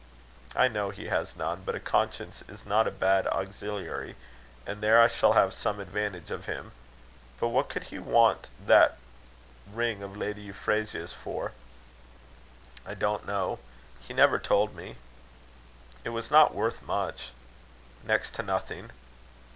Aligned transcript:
"I 0.55 0.67
know 0.67 0.89
he 0.89 1.09
has 1.09 1.35
none; 1.35 1.61
but 1.63 1.75
a 1.75 1.79
conscience 1.79 2.43
is 2.47 2.65
not 2.65 2.87
a 2.87 2.97
bad 2.97 3.27
auxiliary, 3.27 4.15
and 4.65 4.81
there 4.81 4.99
I 4.99 5.07
shall 5.07 5.33
have 5.33 5.53
some 5.53 5.79
advantage 5.79 6.31
of 6.31 6.45
him. 6.47 6.71
But 7.39 7.49
what 7.49 7.69
could 7.69 7.83
he 7.83 7.99
want 7.99 8.47
that 8.65 8.97
ring 9.71 10.01
of 10.01 10.17
Lady 10.17 10.41
Euphrasia's 10.41 11.13
for?" 11.13 11.51
"I 12.83 12.95
don't 12.95 13.27
know. 13.27 13.59
He 13.99 14.11
never 14.11 14.39
told 14.39 14.73
me." 14.75 14.95
"It 16.03 16.09
was 16.09 16.31
not 16.31 16.55
worth 16.55 16.81
much." 16.81 17.29
"Next 18.03 18.33
to 18.33 18.41
nothing." 18.41 18.89